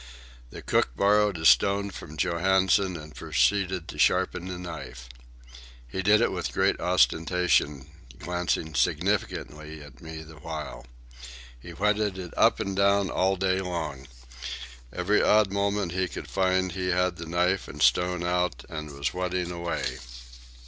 The 0.49 0.63
cook 0.63 0.95
borrowed 0.95 1.37
a 1.37 1.45
stone 1.45 1.91
from 1.91 2.17
Johansen 2.17 2.97
and 2.97 3.13
proceeded 3.13 3.87
to 3.87 3.99
sharpen 3.99 4.47
the 4.47 4.57
knife. 4.57 5.07
He 5.87 6.01
did 6.01 6.21
it 6.21 6.31
with 6.31 6.53
great 6.53 6.79
ostentation, 6.81 7.85
glancing 8.17 8.73
significantly 8.73 9.83
at 9.83 10.01
me 10.01 10.23
the 10.23 10.37
while. 10.39 10.87
He 11.59 11.69
whetted 11.69 12.17
it 12.17 12.33
up 12.35 12.59
and 12.59 12.75
down 12.75 13.11
all 13.11 13.35
day 13.35 13.61
long. 13.61 14.07
Every 14.91 15.21
odd 15.21 15.51
moment 15.53 15.91
he 15.91 16.07
could 16.07 16.27
find 16.27 16.71
he 16.71 16.87
had 16.87 17.17
the 17.17 17.27
knife 17.27 17.67
and 17.67 17.79
stone 17.79 18.23
out 18.23 18.65
and 18.69 18.89
was 18.89 19.13
whetting 19.13 19.51
away. 19.51 19.99